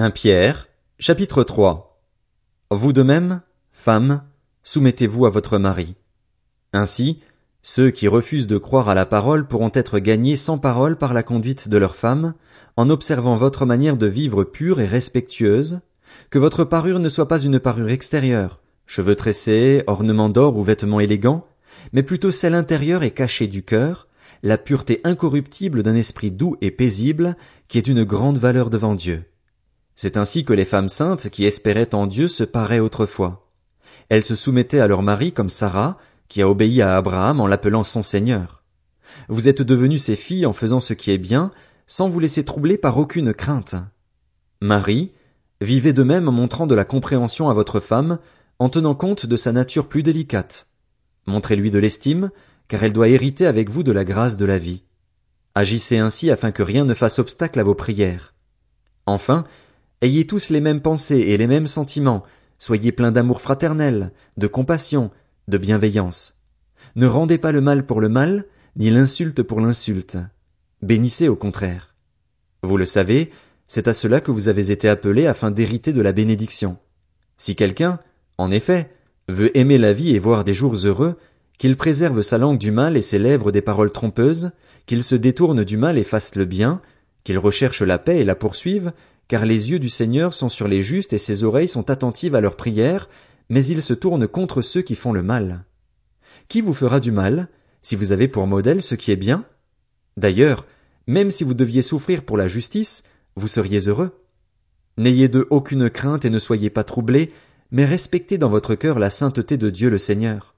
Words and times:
1 0.00 0.12
Pierre, 0.12 0.68
chapitre 0.98 1.42
3 1.42 2.00
Vous 2.70 2.94
de 2.94 3.02
même, 3.02 3.42
femmes, 3.70 4.22
soumettez-vous 4.62 5.26
à 5.26 5.28
votre 5.28 5.58
mari. 5.58 5.94
Ainsi, 6.72 7.20
ceux 7.60 7.90
qui 7.90 8.08
refusent 8.08 8.46
de 8.46 8.56
croire 8.56 8.88
à 8.88 8.94
la 8.94 9.04
parole 9.04 9.46
pourront 9.46 9.70
être 9.74 9.98
gagnés 9.98 10.36
sans 10.36 10.56
parole 10.56 10.96
par 10.96 11.12
la 11.12 11.22
conduite 11.22 11.68
de 11.68 11.76
leurs 11.76 11.96
femmes, 11.96 12.32
en 12.78 12.88
observant 12.88 13.36
votre 13.36 13.66
manière 13.66 13.98
de 13.98 14.06
vivre 14.06 14.42
pure 14.42 14.80
et 14.80 14.86
respectueuse, 14.86 15.80
que 16.30 16.38
votre 16.38 16.64
parure 16.64 16.98
ne 16.98 17.10
soit 17.10 17.28
pas 17.28 17.42
une 17.42 17.60
parure 17.60 17.90
extérieure, 17.90 18.60
cheveux 18.86 19.16
tressés, 19.16 19.84
ornements 19.86 20.30
d'or 20.30 20.56
ou 20.56 20.62
vêtements 20.62 21.00
élégants, 21.00 21.46
mais 21.92 22.02
plutôt 22.02 22.30
celle 22.30 22.54
intérieure 22.54 23.02
et 23.02 23.10
cachée 23.10 23.48
du 23.48 23.62
cœur, 23.62 24.08
la 24.42 24.56
pureté 24.56 25.02
incorruptible 25.04 25.82
d'un 25.82 25.94
esprit 25.94 26.30
doux 26.30 26.56
et 26.62 26.70
paisible, 26.70 27.36
qui 27.68 27.76
est 27.76 27.86
une 27.86 28.04
grande 28.04 28.38
valeur 28.38 28.70
devant 28.70 28.94
Dieu. 28.94 29.24
C'est 30.02 30.16
ainsi 30.16 30.46
que 30.46 30.54
les 30.54 30.64
femmes 30.64 30.88
saintes 30.88 31.28
qui 31.28 31.44
espéraient 31.44 31.94
en 31.94 32.06
Dieu 32.06 32.26
se 32.26 32.42
paraient 32.42 32.80
autrefois. 32.80 33.50
Elles 34.08 34.24
se 34.24 34.34
soumettaient 34.34 34.80
à 34.80 34.86
leur 34.86 35.02
mari 35.02 35.30
comme 35.30 35.50
Sarah, 35.50 35.98
qui 36.28 36.40
a 36.40 36.48
obéi 36.48 36.80
à 36.80 36.96
Abraham 36.96 37.38
en 37.38 37.46
l'appelant 37.46 37.84
son 37.84 38.02
Seigneur. 38.02 38.62
Vous 39.28 39.46
êtes 39.46 39.60
devenus 39.60 40.04
ses 40.04 40.16
filles 40.16 40.46
en 40.46 40.54
faisant 40.54 40.80
ce 40.80 40.94
qui 40.94 41.10
est 41.10 41.18
bien, 41.18 41.50
sans 41.86 42.08
vous 42.08 42.18
laisser 42.18 42.46
troubler 42.46 42.78
par 42.78 42.96
aucune 42.96 43.34
crainte. 43.34 43.74
Marie, 44.62 45.12
vivez 45.60 45.92
de 45.92 46.02
même 46.02 46.30
en 46.30 46.32
montrant 46.32 46.66
de 46.66 46.74
la 46.74 46.86
compréhension 46.86 47.50
à 47.50 47.52
votre 47.52 47.78
femme, 47.78 48.20
en 48.58 48.70
tenant 48.70 48.94
compte 48.94 49.26
de 49.26 49.36
sa 49.36 49.52
nature 49.52 49.86
plus 49.86 50.02
délicate. 50.02 50.66
Montrez-lui 51.26 51.70
de 51.70 51.78
l'estime, 51.78 52.30
car 52.68 52.82
elle 52.82 52.94
doit 52.94 53.08
hériter 53.08 53.44
avec 53.44 53.68
vous 53.68 53.82
de 53.82 53.92
la 53.92 54.06
grâce 54.06 54.38
de 54.38 54.46
la 54.46 54.56
vie. 54.56 54.82
Agissez 55.54 55.98
ainsi 55.98 56.30
afin 56.30 56.52
que 56.52 56.62
rien 56.62 56.86
ne 56.86 56.94
fasse 56.94 57.18
obstacle 57.18 57.60
à 57.60 57.64
vos 57.64 57.74
prières. 57.74 58.32
Enfin, 59.04 59.44
Ayez 60.02 60.26
tous 60.26 60.48
les 60.48 60.60
mêmes 60.60 60.80
pensées 60.80 61.18
et 61.18 61.36
les 61.36 61.46
mêmes 61.46 61.66
sentiments, 61.66 62.22
soyez 62.58 62.90
pleins 62.90 63.12
d'amour 63.12 63.42
fraternel, 63.42 64.12
de 64.38 64.46
compassion, 64.46 65.10
de 65.46 65.58
bienveillance. 65.58 66.38
Ne 66.96 67.06
rendez 67.06 67.36
pas 67.36 67.52
le 67.52 67.60
mal 67.60 67.84
pour 67.84 68.00
le 68.00 68.08
mal, 68.08 68.46
ni 68.76 68.88
l'insulte 68.88 69.42
pour 69.42 69.60
l'insulte. 69.60 70.16
Bénissez 70.80 71.28
au 71.28 71.36
contraire. 71.36 71.94
Vous 72.62 72.78
le 72.78 72.86
savez, 72.86 73.28
c'est 73.66 73.88
à 73.88 73.92
cela 73.92 74.22
que 74.22 74.30
vous 74.30 74.48
avez 74.48 74.70
été 74.70 74.88
appelés 74.88 75.26
afin 75.26 75.50
d'hériter 75.50 75.92
de 75.92 76.00
la 76.00 76.12
bénédiction. 76.12 76.78
Si 77.36 77.54
quelqu'un, 77.54 78.00
en 78.38 78.50
effet, 78.50 78.90
veut 79.28 79.54
aimer 79.56 79.76
la 79.76 79.92
vie 79.92 80.14
et 80.14 80.18
voir 80.18 80.44
des 80.44 80.54
jours 80.54 80.76
heureux, 80.86 81.18
qu'il 81.58 81.76
préserve 81.76 82.22
sa 82.22 82.38
langue 82.38 82.58
du 82.58 82.70
mal 82.70 82.96
et 82.96 83.02
ses 83.02 83.18
lèvres 83.18 83.52
des 83.52 83.60
paroles 83.60 83.92
trompeuses, 83.92 84.52
qu'il 84.86 85.04
se 85.04 85.14
détourne 85.14 85.62
du 85.62 85.76
mal 85.76 85.98
et 85.98 86.04
fasse 86.04 86.36
le 86.36 86.46
bien, 86.46 86.80
qu'il 87.22 87.38
recherche 87.38 87.82
la 87.82 87.98
paix 87.98 88.20
et 88.20 88.24
la 88.24 88.34
poursuive, 88.34 88.92
car 89.30 89.46
les 89.46 89.70
yeux 89.70 89.78
du 89.78 89.88
Seigneur 89.88 90.34
sont 90.34 90.48
sur 90.48 90.66
les 90.66 90.82
justes 90.82 91.12
et 91.12 91.18
ses 91.18 91.44
oreilles 91.44 91.68
sont 91.68 91.88
attentives 91.88 92.34
à 92.34 92.40
leurs 92.40 92.56
prières, 92.56 93.08
mais 93.48 93.64
il 93.64 93.80
se 93.80 93.94
tourne 93.94 94.26
contre 94.26 94.60
ceux 94.60 94.82
qui 94.82 94.96
font 94.96 95.12
le 95.12 95.22
mal. 95.22 95.62
Qui 96.48 96.60
vous 96.60 96.74
fera 96.74 96.98
du 96.98 97.12
mal, 97.12 97.46
si 97.80 97.94
vous 97.94 98.10
avez 98.10 98.26
pour 98.26 98.48
modèle 98.48 98.82
ce 98.82 98.96
qui 98.96 99.12
est 99.12 99.16
bien? 99.16 99.44
D'ailleurs, 100.16 100.66
même 101.06 101.30
si 101.30 101.44
vous 101.44 101.54
deviez 101.54 101.80
souffrir 101.80 102.24
pour 102.24 102.36
la 102.36 102.48
justice, 102.48 103.04
vous 103.36 103.46
seriez 103.46 103.78
heureux. 103.86 104.18
N'ayez 104.96 105.28
d'eux 105.28 105.46
aucune 105.50 105.90
crainte 105.90 106.24
et 106.24 106.30
ne 106.30 106.40
soyez 106.40 106.68
pas 106.68 106.82
troublés, 106.82 107.30
mais 107.70 107.84
respectez 107.84 108.36
dans 108.36 108.50
votre 108.50 108.74
cœur 108.74 108.98
la 108.98 109.10
sainteté 109.10 109.56
de 109.56 109.70
Dieu 109.70 109.90
le 109.90 109.98
Seigneur. 109.98 110.56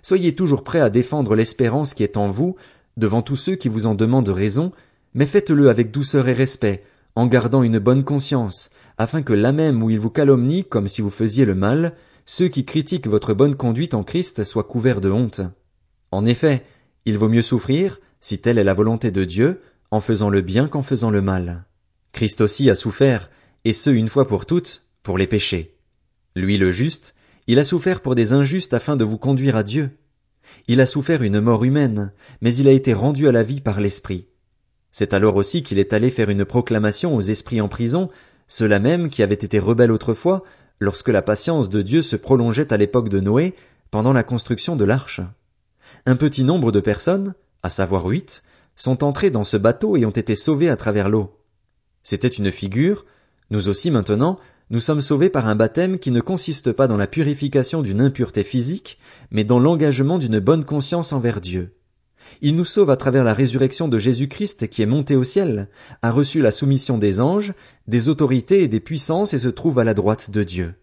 Soyez 0.00 0.34
toujours 0.34 0.64
prêts 0.64 0.80
à 0.80 0.88
défendre 0.88 1.34
l'espérance 1.34 1.92
qui 1.92 2.04
est 2.04 2.16
en 2.16 2.30
vous, 2.30 2.56
devant 2.96 3.20
tous 3.20 3.36
ceux 3.36 3.56
qui 3.56 3.68
vous 3.68 3.84
en 3.84 3.94
demandent 3.94 4.30
raison, 4.30 4.72
mais 5.12 5.26
faites-le 5.26 5.68
avec 5.68 5.90
douceur 5.90 6.26
et 6.26 6.32
respect, 6.32 6.84
en 7.18 7.26
gardant 7.26 7.64
une 7.64 7.80
bonne 7.80 8.04
conscience, 8.04 8.70
afin 8.96 9.22
que 9.22 9.32
là 9.32 9.50
même 9.50 9.82
où 9.82 9.90
ils 9.90 9.98
vous 9.98 10.08
calomnient 10.08 10.62
comme 10.62 10.86
si 10.86 11.02
vous 11.02 11.10
faisiez 11.10 11.44
le 11.44 11.56
mal, 11.56 11.96
ceux 12.26 12.46
qui 12.46 12.64
critiquent 12.64 13.08
votre 13.08 13.34
bonne 13.34 13.56
conduite 13.56 13.94
en 13.94 14.04
Christ 14.04 14.44
soient 14.44 14.62
couverts 14.62 15.00
de 15.00 15.10
honte. 15.10 15.40
En 16.12 16.24
effet, 16.24 16.64
il 17.06 17.18
vaut 17.18 17.28
mieux 17.28 17.42
souffrir, 17.42 17.98
si 18.20 18.38
telle 18.38 18.56
est 18.56 18.62
la 18.62 18.72
volonté 18.72 19.10
de 19.10 19.24
Dieu, 19.24 19.62
en 19.90 20.00
faisant 20.00 20.30
le 20.30 20.42
bien 20.42 20.68
qu'en 20.68 20.84
faisant 20.84 21.10
le 21.10 21.20
mal. 21.20 21.64
Christ 22.12 22.40
aussi 22.40 22.70
a 22.70 22.76
souffert, 22.76 23.30
et 23.64 23.72
ce 23.72 23.90
une 23.90 24.08
fois 24.08 24.28
pour 24.28 24.46
toutes, 24.46 24.84
pour 25.02 25.18
les 25.18 25.26
péchés. 25.26 25.76
Lui 26.36 26.56
le 26.56 26.70
juste, 26.70 27.16
il 27.48 27.58
a 27.58 27.64
souffert 27.64 28.00
pour 28.00 28.14
des 28.14 28.32
injustes 28.32 28.74
afin 28.74 28.94
de 28.94 29.02
vous 29.04 29.18
conduire 29.18 29.56
à 29.56 29.64
Dieu. 29.64 29.90
Il 30.68 30.80
a 30.80 30.86
souffert 30.86 31.24
une 31.24 31.40
mort 31.40 31.64
humaine, 31.64 32.12
mais 32.42 32.54
il 32.54 32.68
a 32.68 32.72
été 32.72 32.94
rendu 32.94 33.26
à 33.26 33.32
la 33.32 33.42
vie 33.42 33.60
par 33.60 33.80
l'Esprit. 33.80 34.28
C'est 34.92 35.14
alors 35.14 35.36
aussi 35.36 35.62
qu'il 35.62 35.78
est 35.78 35.92
allé 35.92 36.10
faire 36.10 36.30
une 36.30 36.44
proclamation 36.44 37.14
aux 37.14 37.20
esprits 37.20 37.60
en 37.60 37.68
prison, 37.68 38.08
ceux-là 38.46 38.78
même 38.78 39.10
qui 39.10 39.22
avaient 39.22 39.34
été 39.34 39.58
rebelles 39.58 39.92
autrefois, 39.92 40.42
lorsque 40.80 41.08
la 41.08 41.22
patience 41.22 41.68
de 41.68 41.82
Dieu 41.82 42.02
se 42.02 42.16
prolongeait 42.16 42.72
à 42.72 42.76
l'époque 42.76 43.08
de 43.08 43.20
Noé, 43.20 43.54
pendant 43.90 44.12
la 44.12 44.22
construction 44.22 44.76
de 44.76 44.84
l'arche. 44.84 45.20
Un 46.06 46.16
petit 46.16 46.44
nombre 46.44 46.72
de 46.72 46.80
personnes, 46.80 47.34
à 47.62 47.70
savoir 47.70 48.06
huit, 48.06 48.42
sont 48.76 49.02
entrées 49.02 49.30
dans 49.30 49.44
ce 49.44 49.56
bateau 49.56 49.96
et 49.96 50.06
ont 50.06 50.10
été 50.10 50.34
sauvées 50.34 50.68
à 50.68 50.76
travers 50.76 51.08
l'eau. 51.08 51.38
C'était 52.02 52.28
une 52.28 52.52
figure, 52.52 53.04
nous 53.50 53.68
aussi 53.68 53.90
maintenant, 53.90 54.38
nous 54.70 54.80
sommes 54.80 55.00
sauvés 55.00 55.30
par 55.30 55.48
un 55.48 55.56
baptême 55.56 55.98
qui 55.98 56.10
ne 56.10 56.20
consiste 56.20 56.72
pas 56.72 56.86
dans 56.86 56.98
la 56.98 57.06
purification 57.06 57.80
d'une 57.82 58.02
impureté 58.02 58.44
physique, 58.44 58.98
mais 59.30 59.44
dans 59.44 59.58
l'engagement 59.58 60.18
d'une 60.18 60.40
bonne 60.40 60.64
conscience 60.64 61.12
envers 61.12 61.40
Dieu. 61.40 61.77
Il 62.40 62.56
nous 62.56 62.64
sauve 62.64 62.90
à 62.90 62.96
travers 62.96 63.24
la 63.24 63.34
résurrection 63.34 63.88
de 63.88 63.98
Jésus-Christ 63.98 64.68
qui 64.68 64.82
est 64.82 64.86
monté 64.86 65.16
au 65.16 65.24
ciel, 65.24 65.68
a 66.02 66.10
reçu 66.10 66.40
la 66.40 66.50
soumission 66.50 66.98
des 66.98 67.20
anges, 67.20 67.52
des 67.86 68.08
autorités 68.08 68.62
et 68.62 68.68
des 68.68 68.80
puissances 68.80 69.34
et 69.34 69.38
se 69.38 69.48
trouve 69.48 69.78
à 69.78 69.84
la 69.84 69.94
droite 69.94 70.30
de 70.30 70.42
Dieu. 70.42 70.74